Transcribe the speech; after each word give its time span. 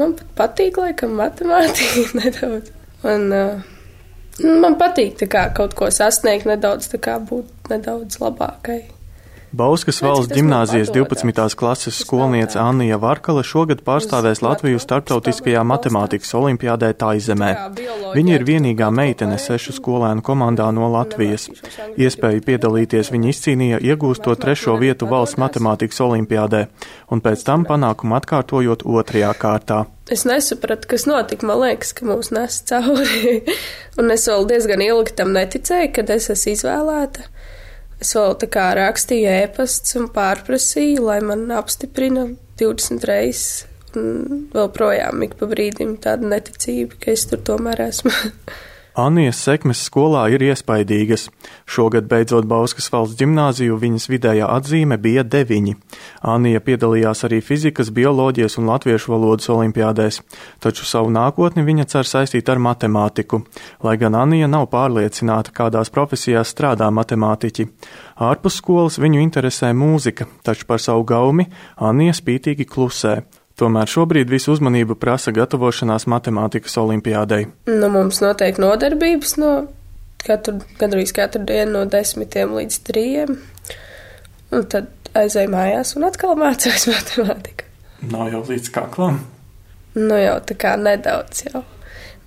Man 0.00 0.14
pat 0.16 0.30
patīk, 0.38 0.78
laikam, 0.80 1.12
matemātika 1.18 2.06
nedaudz. 2.20 2.72
Un, 3.10 3.26
uh, 3.36 4.46
man 4.62 4.78
patīk 4.80 5.20
kā, 5.28 5.48
kaut 5.56 5.76
ko 5.76 5.90
sasniegt, 5.92 6.48
nedaudz, 6.48 6.88
būt 7.28 7.70
nedaudz 7.72 8.20
labākai. 8.22 8.80
Bauskas 9.50 9.96
valsts 9.98 10.30
ģimnāzijas 10.30 10.92
12. 10.94 11.56
klases 11.58 11.96
skolniece 12.04 12.58
Annija 12.62 13.00
Varkale 13.02 13.42
šogad 13.42 13.80
pārstāvēs 13.82 14.44
Latviju 14.46 14.78
starptautiskajā 14.78 15.64
matemātikas 15.66 16.30
olimpiādē 16.38 16.92
Taizemē. 17.00 17.48
Viņa 18.14 18.36
ir 18.36 18.44
vienīgā 18.46 18.92
meitene 18.94 19.40
sešu 19.42 19.74
skolēnu 19.74 20.22
komandā 20.22 20.68
no 20.76 20.86
Latvijas. 20.94 21.48
Iespēju 21.98 22.44
piedalīties 22.46 23.10
viņa 23.10 23.32
izcīnīja 23.32 23.82
iegūstot 23.90 24.38
trešo 24.38 24.76
vietu 24.78 25.10
valsts 25.10 25.40
matemātikas 25.42 25.98
olimpiādē, 26.06 26.62
un 27.10 27.24
pēc 27.24 27.42
tam 27.50 27.66
panākumu 27.66 28.20
atkārtojot 28.20 28.86
otrajā 28.86 29.34
kārtā. 29.34 29.80
Es 30.10 30.22
nesapratu, 30.30 30.92
kas 30.94 31.08
notika. 31.10 31.50
Man 31.50 31.58
liekas, 31.64 31.90
ka 31.98 32.06
mūs 32.06 32.30
nes 32.34 32.62
cauri. 32.70 33.42
un 33.98 34.14
es 34.14 34.30
vēl 34.30 34.46
diezgan 34.54 34.86
ilgi 34.86 35.18
tam 35.18 35.34
neticēju, 35.34 35.90
kad 35.98 36.14
es 36.14 36.30
esmu 36.38 36.54
izvēlēta. 36.54 37.26
Es 38.00 38.14
vēl 38.16 38.36
tā 38.40 38.48
kā 38.52 38.70
rakstīju 38.78 39.28
ēpastus 39.44 39.98
un 40.00 40.08
pārprasīju, 40.14 41.02
lai 41.04 41.18
man 41.24 41.50
apstiprina 41.52 42.30
20 42.60 43.04
reizes. 43.08 43.66
Un 43.98 44.46
vēl 44.52 44.68
projām 44.70 45.24
ik 45.26 45.34
pa 45.40 45.48
brīdim 45.50 45.96
tāda 46.02 46.28
neticība, 46.30 46.94
ka 47.02 47.10
es 47.10 47.26
tur 47.26 47.42
tomēr 47.44 47.88
esmu. 47.88 48.14
Anijas 48.98 49.38
sekmes 49.44 49.78
skolā 49.86 50.24
ir 50.34 50.42
iespaidīgas. 50.42 51.28
Šogad 51.70 52.08
beidzot 52.10 52.48
Bauskas 52.50 52.88
valsts 52.90 53.18
ģimnāziju 53.20 53.76
viņas 53.78 54.08
vidējā 54.10 54.48
atzīme 54.50 54.98
bija 54.98 55.22
deviņi. 55.22 55.76
Anija 56.26 56.60
piedalījās 56.64 57.22
arī 57.28 57.38
fizikas, 57.44 57.92
bioloģijas 57.94 58.58
un 58.58 58.66
latviešu 58.72 59.12
valodas 59.14 59.50
olimpiādēs, 59.54 60.20
taču 60.58 60.88
savu 60.88 61.12
nākotni 61.14 61.62
viņa 61.66 61.86
cer 61.92 62.10
saistīt 62.10 62.50
ar 62.50 62.58
matemātiku, 62.58 63.44
lai 63.86 63.96
gan 64.00 64.18
Anija 64.18 64.50
nav 64.50 64.66
pārliecināta, 64.74 65.54
kādās 65.54 65.92
profesijās 65.94 66.50
strādā 66.50 66.90
matemātiķi. 66.90 67.68
Ārpus 68.18 68.58
skolas 68.58 68.98
viņu 68.98 69.22
interesē 69.22 69.70
mūzika, 69.70 70.26
taču 70.42 70.66
par 70.66 70.82
savu 70.82 71.06
gaumi 71.06 71.46
Anija 71.78 72.16
spītīgi 72.18 72.66
klusē. 72.66 73.20
Tomēr 73.60 73.90
šobrīd 73.92 74.30
visu 74.32 74.54
uzmanību 74.54 74.94
prasa 74.96 75.34
gatavošanās 75.36 76.06
matemātikas 76.08 76.78
olimpiādei. 76.80 77.50
Nu, 77.68 77.90
mums 77.92 78.22
notiek 78.24 78.56
nodarbības 78.62 79.34
no 79.36 79.50
katru, 80.24 80.62
gandrīz 80.80 81.12
katru 81.16 81.42
dienu 81.48 81.74
no 81.74 81.82
desmitiem 81.92 82.54
līdz 82.56 82.78
trījiem. 82.88 83.34
Un 84.56 84.64
tad 84.72 84.88
aizēju 85.18 85.52
mājās 85.52 85.92
un 85.98 86.08
atkal 86.08 86.38
mācījos 86.40 86.88
matemātiku. 86.94 87.68
Nav 88.08 88.32
jau 88.32 88.40
līdz 88.48 88.72
kaklam? 88.72 89.20
Nu 89.98 90.16
jau 90.16 90.38
tā 90.46 90.56
kā 90.56 90.76
nedaudz 90.80 91.44
jau. 91.50 91.64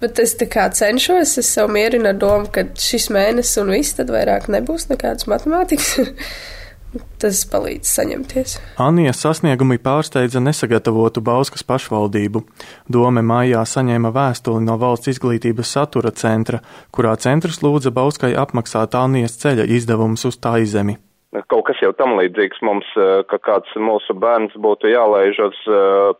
Bet 0.04 0.20
es 0.20 0.36
tā 0.38 0.45
kā 0.52 0.67
cenšos, 0.76 1.38
es 1.39 1.50
sev 1.56 1.70
mierinu 1.72 2.11
ar 2.11 2.17
domu, 2.20 2.50
ka 2.54 2.67
šis 2.78 3.08
mēnesis 3.16 3.61
un 3.61 3.72
viss 3.73 3.98
tad 3.98 4.11
vairāk 4.14 4.50
nebūs 4.52 4.89
nekādas 4.92 5.30
matemātikas. 5.31 5.95
Tas 7.22 7.44
palīdz 7.49 7.89
saņemties. 7.89 8.58
Anijas 8.83 9.22
sasniegumi 9.23 9.80
pārsteidza 9.81 10.41
nesagatavotu 10.44 11.23
Bauskas 11.25 11.66
pašvaldību. 11.67 12.44
Dome 12.91 13.23
mājā 13.25 13.63
saņēma 13.69 14.11
vēstuli 14.13 14.66
no 14.67 14.77
valsts 14.81 15.14
izglītības 15.16 15.73
satura 15.77 16.11
centra, 16.11 16.61
kurā 16.91 17.16
centrs 17.17 17.64
lūdza 17.66 17.94
Bauskai 17.95 18.36
apmaksāt 18.38 18.99
Anijas 18.99 19.39
ceļa 19.41 19.69
izdevumus 19.80 20.27
uz 20.30 20.38
tā 20.38 20.59
izemi 20.66 20.99
kaut 21.52 21.66
kas 21.70 21.80
jau 21.81 21.92
tam 21.98 22.16
līdzīgs 22.20 22.62
mums, 22.66 22.88
ka 23.30 23.39
kāds 23.42 23.72
mūsu 23.80 24.16
bērns 24.20 24.56
būtu 24.64 24.92
jālaiž 24.92 25.39
uz 25.48 25.62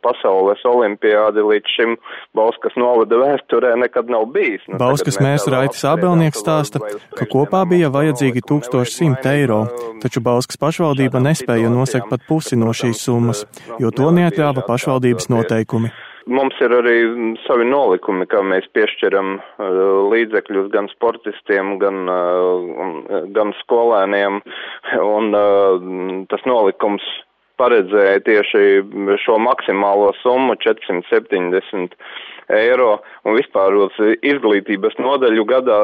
pasaules 0.06 0.64
olimpiādi 0.68 1.44
līdz 1.46 1.76
šim 1.76 1.98
Bauskas 2.38 2.76
novada 2.80 3.20
vēsturē 3.22 3.76
nekad 3.84 4.10
nav 4.14 4.30
bijis. 4.36 4.64
Nu, 4.68 4.80
Bauskas 4.82 5.20
mērs 5.24 5.46
Raitis 5.52 5.84
Abelnieks 5.88 6.42
stāsta, 6.44 6.82
ka 7.18 7.28
kopā 7.30 7.64
bija 7.70 7.92
vajadzīgi 7.94 8.46
1100 8.50 9.36
eiro, 9.36 9.62
taču 10.04 10.24
Bauskas 10.24 10.60
pašvaldība 10.62 11.22
nespēja 11.24 11.70
nosekt 11.74 12.10
pat 12.12 12.26
pusi 12.30 12.60
no 12.60 12.74
šīs 12.74 13.06
summas, 13.06 13.46
jo 13.82 13.94
to 13.94 14.10
neatļāva 14.16 14.66
pašvaldības 14.68 15.30
noteikumi. 15.34 15.94
Mums 16.24 16.56
ir 16.64 16.72
arī 16.72 17.00
savi 17.44 17.66
nolikumi, 17.68 18.24
kā 18.32 18.40
mēs 18.48 18.64
piešķiram 18.72 19.34
līdzekļus 20.14 20.70
gan 20.72 20.88
sportistiem, 20.94 21.74
gan, 21.82 21.98
gan 23.36 23.52
skolēniem, 23.60 24.40
un 25.02 25.34
uh, 25.38 26.26
tas 26.32 26.44
nolikums 26.50 27.06
paredzēja 27.62 28.22
tieši 28.26 28.62
šo 29.24 29.38
maksimālo 29.42 30.12
summu 30.22 30.56
470 30.64 31.94
eiro, 32.54 32.98
un 33.24 33.38
vispār 33.38 33.76
izglītības 34.26 34.98
nodaļu 35.00 35.46
gadā 35.48 35.78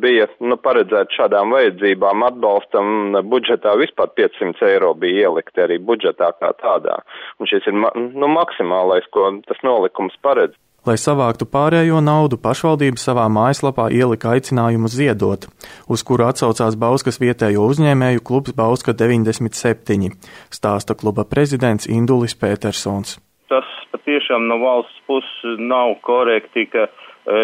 bija 0.00 0.28
nu, 0.40 0.56
paredzēta 0.56 1.12
šādām 1.18 1.52
vajadzībām 1.54 2.24
atbalstam 2.30 3.18
budžetā 3.28 3.74
vispār 3.80 4.12
500 4.16 4.70
eiro 4.70 4.94
bija 4.94 5.26
ielikti 5.26 5.64
arī 5.66 5.78
budžetā 5.82 6.32
kā 6.40 6.52
tādā. 6.62 7.00
Un 7.40 7.50
šis 7.50 7.68
ir 7.68 7.76
nu, 7.76 8.30
maksimālais, 8.32 9.08
ko 9.12 9.28
tas 9.48 9.60
nolikums 9.66 10.16
paredz. 10.24 10.56
Lai 10.86 10.94
savāktu 11.02 11.48
pārējo 11.50 11.98
naudu, 11.98 12.36
pašvaldība 12.38 13.00
savā 13.02 13.24
mājaslapā 13.26 13.88
ielika 13.90 14.36
aicinājumu 14.36 14.86
ziedot, 14.86 15.48
uz 15.90 16.04
kuru 16.06 16.28
atsaucās 16.28 16.76
Bauskas 16.78 17.18
vietējo 17.18 17.64
uzņēmēju 17.72 18.22
klubs 18.28 18.54
Bauska 18.54 18.94
97, 18.94 20.12
stāsta 20.54 20.94
kluba 20.94 21.24
prezidents 21.26 21.90
Indulis 21.90 22.38
Petersons. 22.38 23.16
Tas 23.50 23.66
patiešām 23.90 24.46
no 24.46 24.60
valsts 24.62 25.02
puses 25.10 25.58
nav 25.58 25.96
korekti, 26.06 26.68
ka 26.70 26.86
eh, 26.86 26.92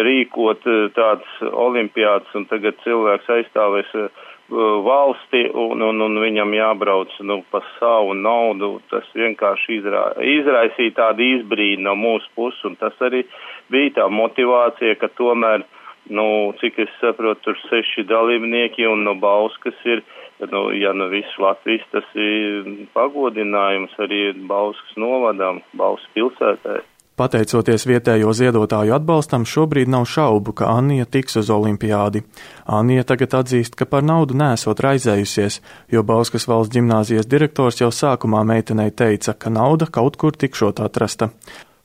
rīkot 0.07 0.63
eh, 0.63 0.87
tādas 0.95 1.43
olimpiādas 1.51 2.31
un 2.39 2.47
tagad 2.47 2.79
cilvēks 2.87 3.27
aizstāvēs 3.27 3.91
eh, 4.05 4.07
valsti 4.49 5.45
un, 5.53 5.81
un, 5.81 6.01
un 6.01 6.19
viņam 6.19 6.53
jābrauc 6.53 7.13
nu, 7.21 7.41
pa 7.51 7.61
savu 7.79 8.13
naudu. 8.13 8.81
Tas 8.91 9.07
vienkārši 9.15 9.79
izrā, 9.79 10.03
izraisīja 10.19 10.97
tādu 10.99 11.23
izbrīdu 11.37 11.83
no 11.87 11.95
mūsu 11.95 12.27
puses 12.35 12.63
un 12.67 12.75
tas 12.75 12.93
arī 13.01 13.23
bija 13.71 13.95
tā 14.01 14.09
motivācija, 14.11 14.97
ka 14.99 15.09
tomēr, 15.17 15.63
nu, 16.11 16.53
cik 16.59 16.79
es 16.83 16.91
saprotu, 16.99 17.41
tur 17.47 17.59
seši 17.69 18.03
dalībnieki 18.09 18.87
un 18.89 19.05
no 19.07 19.15
Bauskas 19.15 19.79
ir 19.85 20.03
nu, 20.51 20.65
ja 20.75 20.91
nu 20.93 21.07
viss 21.07 21.37
Latvijas, 21.39 21.85
tas 21.91 22.07
ir 22.19 22.67
pagodinājums 22.93 23.93
arī 24.03 24.33
Bauskas 24.49 24.97
novadām, 24.99 25.61
Bauskas 25.77 26.11
pilsētē. 26.17 26.81
Pateicoties 27.13 27.83
vietējo 27.85 28.31
ziedotāju 28.33 28.95
atbalstam, 28.95 29.43
šobrīd 29.45 29.89
nav 29.93 30.07
šaubu, 30.09 30.55
ka 30.57 30.71
Anija 30.73 31.05
tiks 31.05 31.37
uz 31.37 31.51
olimpiādi. 31.53 32.23
Anija 32.65 33.03
tagad 33.11 33.35
atzīst, 33.37 33.77
ka 33.77 33.85
par 33.85 34.01
naudu 34.01 34.33
nesot 34.39 34.81
raizējusies, 34.81 35.59
jo 35.93 36.01
Bauskas 36.01 36.49
valsts 36.49 36.73
ģimnāzijas 36.73 37.29
direktors 37.29 37.77
jau 37.83 37.91
sākumā 37.93 38.41
meitenei 38.49 38.89
teica, 38.89 39.37
ka 39.37 39.53
nauda 39.53 39.85
kaut 39.93 40.17
kur 40.17 40.33
tikšot 40.33 40.81
atrasta. 40.81 41.29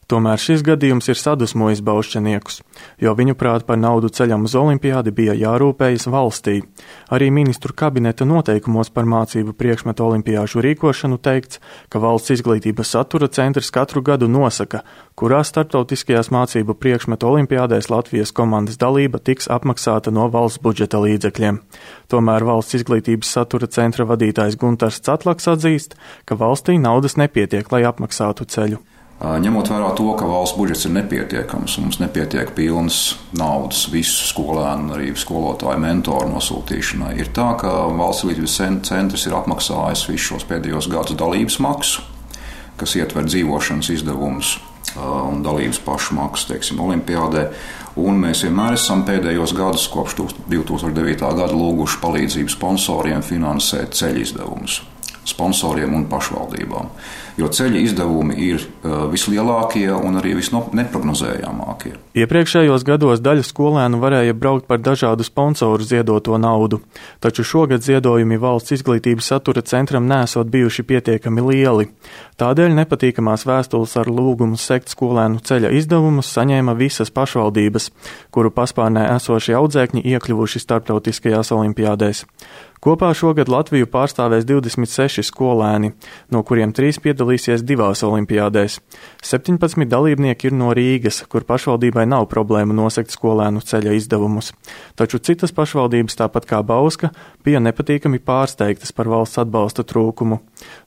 Tomēr 0.09 0.41
šis 0.41 0.63
gadījums 0.65 1.11
ir 1.13 1.19
sadusmojis 1.21 1.83
baušķeniekus, 1.85 2.63
jo 3.05 3.13
viņu 3.13 3.35
prāt 3.37 3.67
par 3.69 3.77
naudu 3.77 4.09
ceļam 4.09 4.47
uz 4.49 4.55
olimpiādi 4.57 5.13
bija 5.13 5.35
jārūpējas 5.37 6.09
valstī. 6.09 6.63
Arī 7.13 7.29
ministru 7.29 7.77
kabineta 7.77 8.25
noteikumos 8.25 8.89
par 8.89 9.05
mācību 9.05 9.53
priekšmetu 9.61 10.07
olimpiāžu 10.07 10.65
rīkošanu 10.65 11.21
teikts, 11.21 11.61
ka 11.93 12.01
valsts 12.01 12.33
izglītības 12.39 12.95
satura 12.97 13.29
centrs 13.29 13.69
katru 13.69 14.01
gadu 14.01 14.33
nosaka, 14.33 14.81
kurās 15.13 15.53
starptautiskajās 15.53 16.33
mācību 16.33 16.81
priekšmetu 16.81 17.29
olimpiādēs 17.29 17.93
Latvijas 17.93 18.33
komandas 18.33 18.81
dalība 18.81 19.21
tiks 19.21 19.53
apmaksāta 19.53 20.09
no 20.09 20.31
valsts 20.33 20.65
budžeta 20.65 21.05
līdzekļiem. 21.05 21.61
Tomēr 22.09 22.49
valsts 22.49 22.81
izglītības 22.81 23.37
satura 23.37 23.69
centra 23.69 24.09
vadītājs 24.09 24.57
Guntars 24.57 25.05
Catlaks 25.05 25.53
atzīst, 25.53 26.01
ka 26.25 26.41
valstī 26.41 26.81
naudas 26.81 27.21
nepietiek, 27.21 27.69
lai 27.69 27.85
apmaksātu 27.85 28.49
ceļu. 28.49 28.81
Ņemot 29.19 29.67
vērā 29.67 29.89
to, 29.99 30.05
ka 30.15 30.29
valsts 30.31 30.55
budžets 30.55 30.85
ir 30.87 30.93
nepietiekams, 30.95 31.73
mums 31.83 31.97
nepietiek 31.99 32.53
pilnas 32.55 33.17
naudas 33.35 33.89
visu 33.91 34.29
skolēnu, 34.29 34.93
arī 34.95 35.09
skolotāju 35.19 35.81
mentoru 35.83 36.29
nosūtīšanai, 36.37 37.17
ir 37.19 37.33
tā, 37.35 37.49
ka 37.59 37.73
valsts 37.99 38.23
izglītības 38.23 38.87
centrs 38.87 39.27
ir 39.27 39.35
apmaksājis 39.35 40.05
visus 40.07 40.29
šos 40.31 40.47
pēdējos 40.47 40.87
gadus 40.93 41.19
dalības 41.19 41.59
maksu, 41.67 42.07
kas 42.79 42.95
ietver 42.95 43.27
dzīvošanas 43.27 43.91
izdevumus 43.97 44.55
un 45.03 45.43
dalības 45.43 45.83
pašu 45.83 46.15
maksu, 46.15 46.53
teiksim, 46.53 46.79
olimpiādē. 46.87 47.49
Un 47.99 48.21
mēs 48.23 48.45
vienmēr 48.47 48.77
esam 48.79 49.03
pēdējos 49.07 49.53
gadus, 49.59 49.89
kopš 49.91 50.15
2009. 50.47 51.19
gada, 51.19 51.51
lūguši 51.51 51.99
palīdzību 52.05 52.55
sponsoriem 52.55 53.27
finansēt 53.27 53.99
ceļu 53.99 54.23
izdevumus. 54.23 54.83
sponsoriem 55.29 55.93
un 55.93 56.07
pašvaldībām. 56.09 56.87
Jo 57.39 57.47
ceļa 57.55 57.79
izdevumi 57.87 58.35
ir 58.49 58.65
uh, 58.65 59.05
vislielākie 59.13 59.87
un 59.95 60.19
arī 60.19 60.33
visneprognozējamākie. 60.41 61.93
Iepriekšējos 62.19 62.83
gados 62.83 63.23
daļa 63.23 63.45
skolēnu 63.47 64.01
varēja 64.03 64.35
braukt 64.35 64.67
par 64.67 64.81
dažādu 64.83 65.23
sponsoru 65.23 65.87
ziedoto 65.87 66.35
naudu, 66.35 66.81
taču 67.23 67.47
šogad 67.47 67.85
ziedojumi 67.87 68.41
valsts 68.43 68.75
izglītības 68.81 69.31
satura 69.31 69.63
centram 69.63 70.09
nesot 70.11 70.51
bijuši 70.51 70.83
pietiekami 70.89 71.45
lieli. 71.47 71.89
Tādēļ 72.43 72.75
nepatīkamās 72.81 73.47
vēstules 73.47 73.95
ar 73.99 74.11
lūgumu 74.11 74.59
sekt 74.59 74.91
skolēnu 74.91 75.39
ceļa 75.47 75.71
izdevumus 75.79 76.31
saņēma 76.35 76.75
visas 76.79 77.15
pašvaldības, 77.15 77.91
kuru 78.35 78.51
paspārnē 78.55 79.09
esošie 79.15 79.55
audzēkņi 79.59 80.03
iekļuvuši 80.11 80.63
starptautiskajās 80.67 81.55
olimpiādēs. 81.55 82.25
Kopā 82.79 83.09
šogad 83.11 83.49
Latviju 83.51 83.89
pārstāvēs 83.91 84.45
26 84.47 85.25
skolēni, 85.27 85.91
no 86.31 86.45
kuriem 86.47 86.71
trīs 86.71 87.01
piedalīsies 87.29 87.65
divās 87.65 88.03
olimpiādēs. 88.03 88.81
17 89.23 89.89
dalībnieki 89.89 90.49
ir 90.49 90.55
no 90.57 90.73
Rīgas, 90.73 91.27
kur 91.29 91.45
pašvaldībai 91.45 92.07
nav 92.09 92.29
problēma 92.29 92.73
nosekt 92.73 93.13
skolēnu 93.13 93.61
ceļa 93.61 93.93
izdevumus. 93.97 94.53
Taču 94.97 95.19
citas 95.19 95.53
pašvaldības, 95.53 96.17
tāpat 96.17 96.47
kā 96.49 96.63
Bauska, 96.63 97.11
bija 97.45 97.61
nepatīkami 97.61 98.19
pārsteigtas 98.19 98.93
par 98.93 99.09
valsts 99.09 99.39
atbalsta 99.39 99.85
trūkumu. 99.85 100.41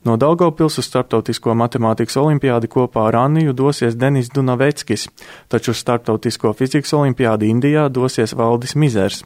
No 0.04 0.16
Daugavpils 0.16 0.78
uz 0.78 0.88
Startautisko 0.88 1.54
matemātikas 1.54 2.16
olimpiādi 2.16 2.68
kopā 2.68 3.08
ar 3.08 3.20
Anniju 3.26 3.52
dosies 3.52 3.96
Denis 3.96 4.30
Dunaveckis, 4.34 5.08
taču 5.48 5.72
uz 5.72 5.78
Startautisko 5.78 6.52
fizikas 6.58 6.92
olimpiādi 6.92 7.52
Indijā 7.52 7.88
dosies 7.88 8.34
Valdis 8.34 8.74
Mizers. 8.74 9.22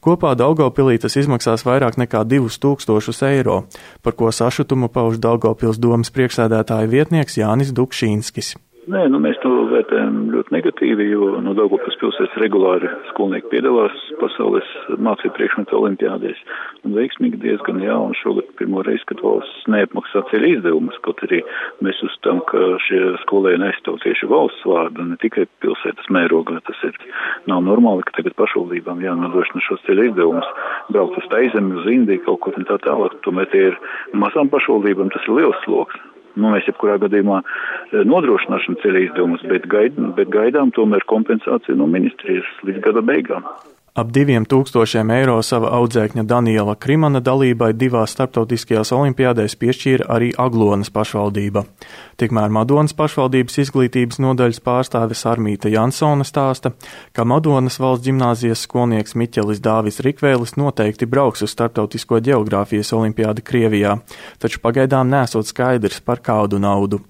Kopā 0.00 0.32
Daugopilī 0.32 0.96
tas 0.96 1.18
izmaksās 1.20 1.66
vairāk 1.68 1.98
nekā 2.00 2.22
2000 2.24 3.26
eiro, 3.28 3.58
par 4.00 4.16
ko 4.16 4.32
sašutumu 4.32 4.88
pauž 4.88 5.20
Daugopils 5.20 5.76
domas 5.76 6.08
priekšsēdētāja 6.14 6.88
vietnieks 6.88 7.36
Jānis 7.36 7.74
Dukšīnskis. 7.76 8.54
Nē, 8.88 9.02
nu, 9.12 9.18
mēs 9.20 9.36
to 9.42 9.50
vērtējam 9.68 10.30
ļoti 10.32 10.54
negatīvi, 10.54 11.04
jo 11.10 11.26
no 11.44 11.52
Daugavpils 11.52 11.98
pilsētas 12.00 12.38
regulāri 12.40 12.88
skolnieki 13.10 13.50
piedalās 13.52 13.92
pasaules 14.16 14.70
mācību 15.04 15.34
priekšmetu 15.36 15.76
olimpiādēs 15.76 16.40
un 16.88 16.94
veiksmīgi 16.96 17.42
diezgan 17.42 17.82
jā, 17.84 17.98
un 18.00 18.16
šogad 18.16 18.48
pirmo 18.56 18.80
reizi, 18.86 19.04
kad 19.10 19.20
valsts 19.20 19.68
neapmaksā 19.68 20.22
ceļa 20.30 20.52
izdevumus, 20.54 20.96
kaut 21.04 21.20
arī 21.28 21.42
mēs 21.84 22.00
uzstam, 22.08 22.40
ka 22.48 22.62
šie 22.86 23.02
skolēni 23.26 23.68
aizstāv 23.68 24.00
tieši 24.00 24.30
valsts 24.32 24.64
vārdu, 24.72 25.10
ne 25.12 25.20
tikai 25.20 25.44
pilsētas 25.60 26.08
mērogā. 26.16 26.62
Tas 26.64 26.80
ir 26.88 26.96
nav 27.52 27.60
normāli, 27.68 28.06
ka 28.08 28.16
tagad 28.16 28.38
pašvaldībām 28.40 29.04
jānodrošina 29.04 29.66
šos 29.68 29.84
ceļa 29.90 30.08
izdevumus, 30.08 30.48
braukt 30.88 31.20
uz 31.20 31.28
Taizemi, 31.34 31.76
uz 31.76 31.92
Indiju, 31.98 32.24
kaut 32.30 32.46
kur 32.46 32.56
un 32.56 32.64
tā 32.64 32.80
tālāk. 32.86 33.20
Tomēr 33.28 33.52
tie 33.52 33.66
ir 33.74 33.82
mazām 34.16 34.48
pašvaldībām, 34.48 35.12
tas 35.12 35.28
ir 35.28 35.36
liels 35.36 35.66
sloks. 35.68 36.00
Nu, 36.36 36.52
mēs 36.54 36.68
jebkurā 36.68 36.98
gadījumā 37.02 37.40
e, 37.42 38.04
nodrošināsim 38.06 38.78
ceļa 38.82 39.04
izdevumus, 39.08 39.42
bet, 39.50 39.66
gaid, 39.70 39.98
bet 40.18 40.30
gaidām 40.34 40.70
tomēr 40.76 41.06
kompensāciju 41.10 41.78
no 41.80 41.88
ministrijas 41.90 42.46
līdz 42.68 42.82
gada 42.86 43.02
beigām. 43.06 43.46
Ap 43.98 44.12
diviem 44.14 44.44
tūkstošiem 44.46 45.08
eiro 45.10 45.40
sava 45.42 45.72
audzēkņa 45.74 46.22
Daniela 46.30 46.76
Krimana 46.78 47.18
dalībai 47.26 47.72
divās 47.74 48.12
starptautiskajās 48.14 48.92
olimpiādēs 48.94 49.56
piešķīra 49.58 50.06
arī 50.14 50.28
Aglonas 50.38 50.92
pašvaldība. 50.94 51.64
Tikmēr 52.22 52.54
Madonas 52.54 52.94
pašvaldības 52.94 53.58
izglītības 53.64 54.20
nodaļas 54.22 54.62
pārstāvis 54.62 55.24
Armīta 55.26 55.72
Jansona 55.74 56.22
stāsta, 56.28 56.70
ka 57.10 57.26
Madonas 57.26 57.80
valsts 57.82 58.06
ģimnāzijas 58.06 58.62
skolnieks 58.68 59.18
Miķelis 59.18 59.64
Dāvis 59.64 59.98
Rikvēlis 60.06 60.54
noteikti 60.54 61.10
brauks 61.10 61.42
uz 61.42 61.50
starptautisko 61.56 62.22
geogrāfijas 62.30 62.94
olimpiādi 62.94 63.42
Krievijā, 63.42 63.98
taču 64.38 64.62
pagaidām 64.62 65.10
nesot 65.10 65.50
skaidrs 65.50 65.98
par 65.98 66.22
kādu 66.22 66.62
naudu. 66.62 67.02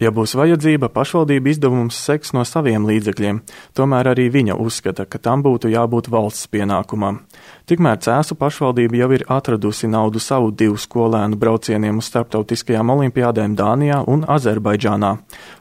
Ja 0.00 0.08
būs 0.16 0.32
vajadzība, 0.32 0.88
pašvaldība 0.88 1.50
izdevums 1.52 1.98
seks 2.00 2.30
no 2.32 2.40
saviem 2.48 2.86
līdzekļiem, 2.88 3.42
tomēr 3.76 4.08
arī 4.14 4.30
viņa 4.32 4.54
uzskata, 4.56 5.04
ka 5.04 5.20
tam 5.20 5.42
būtu 5.44 5.68
jābūt 5.68 6.08
valsts 6.08 6.48
pienākumam. 6.48 7.18
Tikmēr 7.68 8.00
Cēsu 8.00 8.38
pašvaldība 8.40 8.96
jau 8.96 9.10
ir 9.18 9.26
atradusi 9.28 9.90
naudu 9.92 10.22
savu 10.24 10.54
divu 10.56 10.80
skolēnu 10.80 11.36
braucieniem 11.36 12.00
uz 12.00 12.08
starptautiskajām 12.08 12.94
olimpiādēm 12.96 13.58
Dānijā 13.60 14.00
un 14.08 14.24
Azerbaidžānā. 14.24 15.12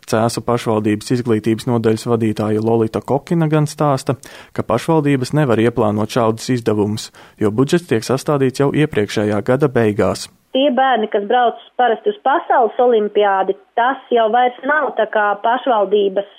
Cēsu 0.08 0.48
pašvaldības 0.48 1.18
izglītības 1.20 1.68
nodaļas 1.68 2.08
vadītāja 2.08 2.64
Lolita 2.64 3.04
Kokina 3.04 3.52
gan 3.52 3.68
stāsta, 3.68 4.16
ka 4.56 4.64
pašvaldības 4.64 5.36
nevar 5.36 5.60
ieplānot 5.60 6.16
šādus 6.16 6.48
izdevumus, 6.56 7.12
jo 7.44 7.52
budžets 7.52 7.92
tiek 7.92 8.08
sastādīts 8.08 8.64
jau 8.64 8.72
iepriekšējā 8.72 9.44
gada 9.44 9.68
beigās 9.68 10.30
tie 10.56 10.68
bērni, 10.76 11.10
kas 11.14 11.26
brauc 11.30 11.62
parasti 11.80 12.14
uz 12.14 12.20
pasaules 12.26 12.78
olimpiādi, 12.82 13.56
tas 13.80 14.02
jau 14.14 14.28
vairs 14.34 14.58
nav 14.66 14.94
tā 14.98 15.06
kā 15.14 15.32
pašvaldības 15.44 16.30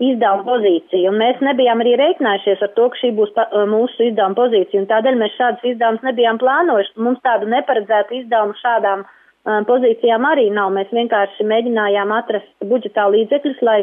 izdevuma 0.00 0.46
pozīcija. 0.46 1.10
Un 1.12 1.18
mēs 1.20 1.40
nebijām 1.44 1.82
arī 1.84 1.94
reiķinājušies 2.00 2.62
ar 2.64 2.72
to, 2.76 2.88
ka 2.92 3.00
šī 3.02 3.12
būs 3.18 3.32
pa, 3.36 3.46
mūsu 3.68 4.08
izdevuma 4.08 4.38
pozīcija. 4.38 4.82
Un 4.82 4.88
tādēļ 4.90 5.18
mēs 5.20 5.36
šādus 5.36 5.66
izdevumus 5.72 6.06
nebijām 6.08 6.40
plānojuši. 6.40 6.94
Mums 7.04 7.20
tādu 7.26 7.50
neparedzētu 7.52 8.16
izdevumu 8.22 8.56
šādām 8.62 9.04
um, 9.04 9.66
pozīcijām 9.68 10.28
arī 10.30 10.48
nav. 10.56 10.72
Mēs 10.76 10.94
vienkārši 10.96 11.46
mēģinājām 11.52 12.16
atrast 12.16 12.70
budžetā 12.72 13.06
līdzekļus, 13.12 13.60
lai 13.66 13.82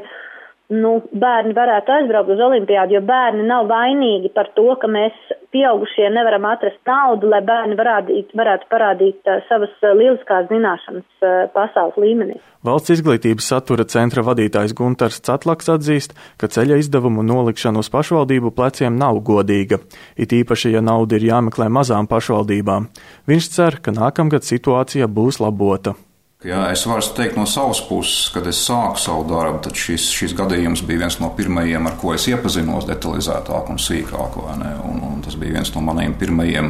nu, 0.74 0.94
bērni 1.16 1.56
varētu 1.56 1.94
aizbraukt 1.96 2.34
uz 2.34 2.42
olimpiādu, 2.44 2.98
jo 2.98 3.02
bērni 3.08 3.46
nav 3.48 3.70
vainīgi 3.70 4.32
par 4.36 4.50
to, 4.56 4.68
ka 4.82 4.90
mēs 4.92 5.16
pieaugušie 5.56 6.10
nevaram 6.12 6.46
atrast 6.50 6.80
naudu, 6.88 7.30
lai 7.32 7.40
bērni 7.46 7.78
varādīt, 7.80 8.34
varētu 8.36 8.68
parādīt 8.72 9.30
uh, 9.32 9.40
savas 9.48 9.72
uh, 9.80 9.94
lieliskās 9.96 10.50
zināšanas 10.52 11.08
uh, 11.24 11.38
pasaules 11.56 12.00
līmenī. 12.04 12.40
Valsts 12.68 12.98
izglītības 12.98 13.48
satura 13.48 13.86
centra 13.88 14.26
vadītājs 14.28 14.76
Gunters 14.76 15.22
Catlaks 15.24 15.72
atzīst, 15.72 16.18
ka 16.42 16.50
ceļa 16.52 16.82
izdevumu 16.82 17.24
nolikšana 17.24 17.80
uz 17.80 17.92
pašvaldību 17.94 18.52
pleciem 18.58 18.98
nav 19.00 19.22
godīga, 19.24 19.80
it 20.20 20.36
īpaši, 20.36 20.74
ja 20.76 20.84
nauda 20.84 21.16
ir 21.16 21.30
jāmeklē 21.30 21.70
mazām 21.72 22.12
pašvaldībām. 22.12 22.92
Viņš 23.30 23.50
cer, 23.56 23.80
ka 23.80 23.96
nākamgad 23.96 24.44
situācija 24.44 25.08
būs 25.08 25.40
labota. 25.44 25.96
Jā, 26.46 26.68
es 26.70 26.84
varu 26.86 27.02
teikt 27.18 27.34
no 27.34 27.48
savas 27.50 27.80
puses, 27.82 28.28
kad 28.30 28.46
es 28.46 28.60
sāku 28.62 29.02
savu 29.02 29.24
darbu, 29.26 29.58
tad 29.66 29.74
šis, 29.74 30.04
šis 30.14 30.36
gadījums 30.38 30.84
bija 30.86 31.08
viens 31.08 31.18
no 31.18 31.32
pirmajiem, 31.34 31.90
ar 31.90 31.98
ko 31.98 32.14
es 32.14 32.28
iepazinos 32.30 32.86
detalizētāk 32.86 33.72
un 33.74 33.82
sīkāk. 33.82 34.38
Un, 34.46 35.02
un 35.02 35.26
tas 35.26 35.34
bija 35.34 35.56
viens 35.58 35.74
no 35.74 35.82
maniem 35.82 36.14
pirmajiem 36.14 36.70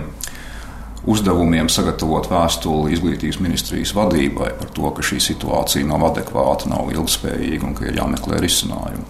uzdevumiem 1.08 1.68
sagatavot 1.68 2.32
vēstuli 2.32 2.96
izglītības 2.96 3.42
ministrijas 3.44 3.92
vadībai 3.96 4.54
par 4.56 4.72
to, 4.72 4.88
ka 4.96 5.04
šī 5.04 5.20
situācija 5.34 5.92
nav 5.92 6.14
adekvāta, 6.14 6.72
nav 6.72 6.88
ilgspējīga 6.96 7.68
un 7.68 7.76
ka 7.76 7.90
ir 7.92 8.00
jāmeklē 8.00 8.40
risinājumi. 8.48 9.08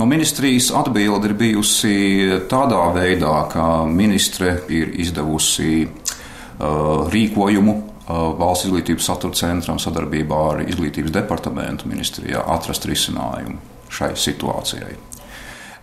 No 0.00 0.08
ministrijas 0.08 0.72
atbilde 0.74 1.28
ir 1.28 1.36
bijusi 1.38 1.96
tādā 2.48 2.86
veidā, 2.96 3.36
ka 3.52 3.84
ministre 3.84 4.62
ir 4.72 4.96
izdevusi 5.04 5.84
uh, 5.84 7.04
rīkojumu 7.12 7.82
valsts 8.08 8.68
izglītības 8.68 9.08
satura 9.08 9.38
centram 9.38 9.80
sadarbībā 9.80 10.40
ar 10.50 10.62
izglītības 10.66 11.14
departamentu 11.14 11.88
ministrijā 11.88 12.44
atrast 12.56 12.86
risinājumu 12.90 13.60
šai 13.94 14.12
situācijai. 14.18 14.94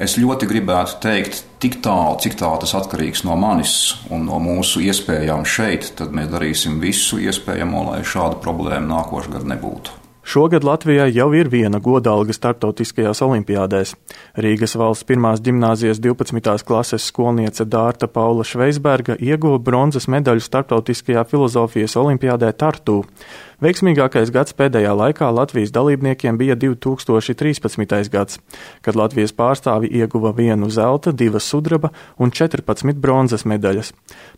Es 0.01 0.15
ļoti 0.17 0.47
gribētu 0.49 0.97
teikt, 1.03 1.43
tik 1.61 1.77
tālu, 1.85 2.15
cik 2.23 2.39
tālu 2.39 2.63
tas 2.63 2.73
atkarīgs 2.79 3.21
no 3.27 3.35
manis 3.37 3.75
un 4.09 4.25
no 4.25 4.39
mūsu 4.41 4.81
iespējām 4.81 5.45
šeit, 5.45 5.91
tad 5.99 6.15
mēs 6.17 6.31
darīsim 6.31 6.79
visu 6.81 7.21
iespējamo, 7.21 7.83
lai 7.91 8.01
šāda 8.01 8.41
problēma 8.41 8.95
nākošais 8.95 9.35
gads 9.35 9.49
nebūtu. 9.53 10.00
Šogad 10.23 10.63
Latvijai 10.63 11.09
jau 11.15 11.31
ir 11.33 11.49
viena 11.49 11.79
godalga 11.81 12.33
starptautiskajās 12.35 13.23
olimpiādēs. 13.25 13.95
Rīgas 14.37 14.75
valsts 14.77 15.07
pirmās 15.09 15.41
gimnāzijas 15.41 15.97
12. 15.97 16.61
klases 16.67 17.07
skolniece 17.09 17.65
Dārta 17.65 18.05
Paula 18.07 18.45
Šveisberga 18.45 19.17
ieguva 19.17 19.57
bronzas 19.57 20.05
medaļu 20.05 20.45
starptautiskajā 20.45 21.25
filozofijas 21.25 21.97
olimpiādē 21.97 22.53
Tartū. 22.53 23.01
Veiksmīgākais 23.61 24.31
gads 24.33 24.55
pēdējā 24.57 24.89
laikā 24.97 25.27
Latvijas 25.29 25.69
dalībniekiem 25.75 26.33
bija 26.39 26.55
2013. 26.57 28.07
gads, 28.09 28.39
kad 28.81 28.95
Latvijas 28.97 29.35
pārstāvi 29.37 29.91
ieguva 29.99 30.31
vienu 30.33 30.65
zelta, 30.73 31.11
divas 31.13 31.45
sudraba 31.45 31.91
un 32.17 32.33
14 32.33 32.97
bronzas 32.97 33.45
medaļas. 33.45 33.91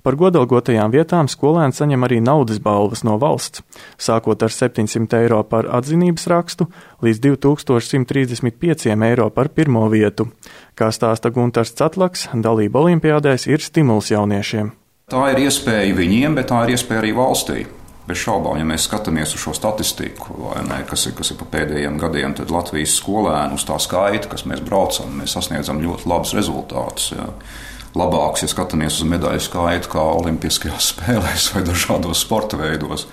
Par 0.03 0.17
godalgotajām 0.19 0.91
vietām 0.91 1.29
skolēni 1.31 1.71
saņem 1.71 2.03
arī 2.03 2.17
naudas 2.19 2.59
balvas 2.59 3.05
no 3.07 3.15
valsts, 3.21 3.63
sākot 3.95 4.43
ar 4.43 4.51
700 4.51 5.21
eiro 5.21 5.39
par 5.47 5.69
atzinības 5.71 6.27
rakstu 6.27 6.67
līdz 6.99 7.23
2135 7.23 8.91
eiro 9.07 9.29
par 9.31 9.53
pirmo 9.55 9.85
vietu. 9.87 10.27
Kā 10.75 10.89
stāsta 10.91 11.31
Gunters 11.31 11.71
Catlaks, 11.79 12.27
dalība 12.35 12.83
olimpiādēs 12.83 13.47
ir 13.47 13.63
stimuls 13.63 14.11
jauniešiem. 14.11 14.73
Tā 15.07 15.23
ir 15.31 15.45
iespēja 15.45 15.95
viņiem, 15.95 16.35
bet 16.35 16.51
tā 16.51 16.65
ir 16.65 16.75
iespēja 16.75 17.05
arī 17.05 17.15
valstī. 17.15 17.63
Bez 18.03 18.19
šaubām, 18.19 18.57
ja 18.59 18.65
mēs 18.67 18.83
skatāmies 18.89 19.31
uz 19.37 19.45
šo 19.45 19.53
statistiku, 19.55 20.35
ne, 20.67 20.81
kas, 20.89 21.05
ir, 21.07 21.13
kas 21.15 21.31
ir 21.31 21.37
pa 21.39 21.47
pēdējiem 21.53 21.99
gadiem, 22.01 22.33
tad 22.35 22.51
Latvijas 22.51 22.97
skolēnu 22.99 23.55
uz 23.55 23.63
tā 23.69 23.77
skaita, 23.79 24.27
kas 24.31 24.43
mēs 24.49 24.59
braucam, 24.65 25.13
mēs 25.21 25.37
sasniedzam 25.37 25.79
ļoti 25.83 26.09
labus 26.11 26.35
rezultātus. 26.35 27.13
Ja. 27.15 27.29
Labāks, 27.93 28.41
ja 28.41 28.49
skatāmies 28.49 28.97
uz 28.99 29.07
medaļu 29.07 29.43
skaitu, 29.45 29.91
kā 29.93 30.03
Olimpiskajās 30.17 30.89
spēlēs 30.95 31.51
vai 31.53 31.63
dažādos 31.67 32.25
sporta 32.25 32.59
veidos. 32.59 33.07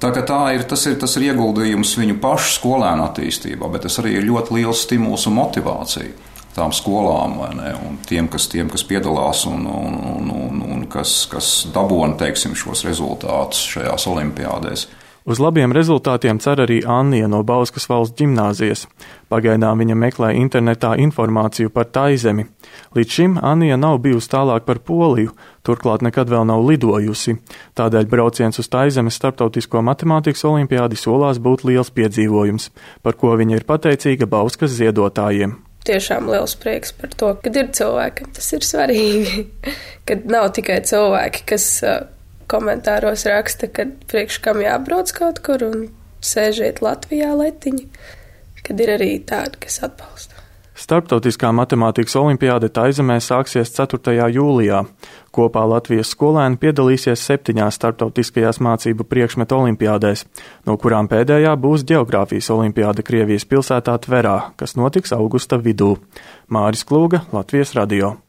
Tā, 0.00 0.10
tā 0.16 0.40
ir, 0.56 0.64
tas, 0.68 0.84
ir, 0.88 0.96
tas 1.00 1.16
ir 1.16 1.30
ieguldījums 1.30 1.94
viņu 2.00 2.18
pašu 2.20 2.56
skolēnu 2.58 3.04
attīstībā, 3.06 3.68
bet 3.72 3.86
tas 3.86 4.00
arī 4.02 4.18
ir 4.18 4.28
ļoti 4.28 4.58
liels 4.58 4.84
stimuls 4.84 5.28
un 5.28 5.36
motivācija 5.38 6.29
tām 6.56 6.72
skolām 6.74 7.38
ne, 7.56 7.74
un 7.86 7.98
tiem, 8.06 8.28
kas, 8.30 8.48
tiem, 8.50 8.70
kas 8.72 8.84
piedalās 8.86 9.44
un, 9.50 9.66
un, 9.66 10.00
un, 10.14 10.32
un, 10.34 10.64
un 10.74 10.88
kas, 10.90 11.24
kas 11.30 11.52
dabūna 11.74 12.18
teiksim, 12.20 12.56
šos 12.58 12.84
rezultātus 12.88 13.62
šajās 13.74 14.08
olimpiādēs. 14.10 14.88
Uz 15.28 15.36
labiem 15.36 15.68
rezultātiem 15.76 16.38
cer 16.40 16.62
arī 16.64 16.78
Anija 16.88 17.28
no 17.28 17.42
Bauskas 17.44 17.84
valsts 17.90 18.16
ģimnāzijas. 18.16 18.86
Pagaidām 19.28 19.82
viņa 19.82 19.96
meklē 20.00 20.30
internetā 20.40 20.94
informāciju 21.04 21.70
par 21.76 21.90
taizemi. 21.92 22.46
Līdz 22.96 23.16
šim 23.18 23.36
Anija 23.44 23.76
nav 23.76 24.00
bijusi 24.00 24.32
tālāk 24.32 24.64
par 24.64 24.80
Poliju, 24.80 25.36
turklāt 25.62 26.00
nekad 26.02 26.32
vēl 26.32 26.48
nav 26.48 26.64
lidojusi. 26.64 27.36
Tādēļ 27.76 28.08
brauciens 28.10 28.58
uz 28.58 28.72
taizemes 28.72 29.20
starptautisko 29.20 29.84
matemātikas 29.84 30.46
olimpiādi 30.48 30.96
solās 30.96 31.38
būt 31.38 31.68
liels 31.68 31.92
piedzīvojums, 31.92 32.70
par 33.04 33.20
ko 33.20 33.36
viņa 33.36 33.60
ir 33.60 33.68
pateicīga 33.68 34.26
Bauskas 34.26 34.72
ziedotājiem 34.80 35.60
tiešām 35.88 36.28
liels 36.30 36.56
prieks 36.60 36.92
par 36.96 37.12
to, 37.16 37.32
ka 37.40 37.52
ir 37.54 37.70
cilvēki, 37.76 38.30
tas 38.36 38.50
ir 38.56 38.66
svarīgi. 38.66 39.46
kad 40.08 40.26
nav 40.30 40.50
tikai 40.56 40.80
cilvēki, 40.86 41.46
kas 41.52 41.68
komentāros 42.50 43.26
raksta, 43.30 43.70
ka 43.70 43.86
priekš 44.10 44.40
kam 44.44 44.62
jābrauc 44.64 45.12
kaut 45.16 45.42
kur 45.46 45.62
un 45.68 45.88
sēžiet 46.24 46.82
Latvijā 46.84 47.30
letiņi, 47.36 47.86
kad 48.66 48.82
ir 48.82 48.96
arī 48.96 49.12
tādi, 49.26 49.62
kas 49.64 49.80
atbalsta. 49.86 50.39
Starptautiskā 50.74 51.50
matemātikas 51.52 52.14
olimpiāde 52.20 52.70
Taizemē 52.70 53.18
sāksies 53.20 53.72
4. 53.74 54.14
jūlijā. 54.30 54.84
Kopā 55.34 55.64
Latvijas 55.68 56.12
skolēni 56.14 56.58
piedalīsies 56.62 57.26
septiņās 57.26 57.78
starptautiskajās 57.78 58.62
mācību 58.62 59.06
priekšmetu 59.10 59.58
olimpiādēs, 59.58 60.24
no 60.66 60.78
kurām 60.80 61.10
pēdējā 61.10 61.56
būs 61.58 61.84
geogrāfijas 61.90 62.50
olimpiāde 62.54 63.06
Krievijas 63.06 63.46
pilsētā 63.50 63.98
Tverā, 64.06 64.38
kas 64.56 64.78
notiks 64.78 65.14
augusta 65.16 65.58
vidū. 65.58 65.96
Māris 66.48 66.86
Klūga, 66.86 67.26
Latvijas 67.34 67.74
radio. 67.78 68.20